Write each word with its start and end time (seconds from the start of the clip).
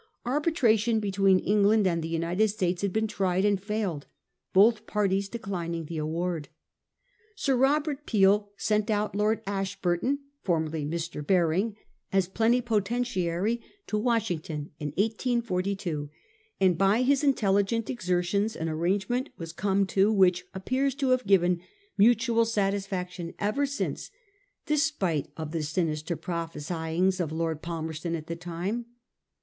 Arbitration 0.25 0.99
between 0.99 1.37
England 1.37 1.85
and 1.85 2.01
the 2.01 2.07
United 2.07 2.47
States 2.47 2.81
had 2.81 2.91
been 2.91 3.05
tried 3.05 3.45
and 3.45 3.61
failed, 3.61 4.07
both 4.51 4.87
parties 4.87 5.29
declin 5.29 5.75
ing 5.75 5.85
the 5.85 5.99
award. 5.99 6.49
Sir 7.35 7.55
Robert 7.55 8.07
Peel 8.07 8.49
sent 8.57 8.89
out 8.89 9.15
Lord 9.15 9.43
Ash 9.45 9.79
burton, 9.79 10.17
formerly 10.41 10.83
Mr. 10.83 11.23
Baring, 11.23 11.75
as 12.11 12.27
plenipotentiary, 12.27 13.61
to 13.85 13.95
Washington, 13.99 14.71
in 14.79 14.87
1842, 14.97 16.09
and 16.59 16.79
by 16.79 17.03
his 17.03 17.23
intelligent 17.23 17.87
exertions 17.87 18.55
an 18.55 18.69
arrangement 18.69 19.29
was 19.37 19.53
come 19.53 19.85
to 19.85 20.11
which 20.11 20.45
appears 20.55 20.95
to 20.95 21.09
have 21.09 21.27
given 21.27 21.61
mutual 21.95 22.45
satisfaction 22.45 23.35
ever 23.37 23.67
since, 23.67 24.09
despite 24.65 25.27
of 25.37 25.51
the 25.51 25.61
sinister 25.61 26.15
prophecyings 26.17 27.19
of 27.19 27.31
Lord 27.31 27.61
Palmerston 27.61 28.15
at 28.15 28.25
the 28.25 28.35
time. 28.35 28.87